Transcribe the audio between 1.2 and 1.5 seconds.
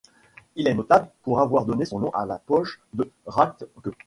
pour